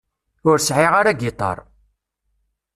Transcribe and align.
Ur 0.49 0.57
sεiɣ 0.67 0.91
ara 0.99 1.09
agiṭar. 1.13 1.57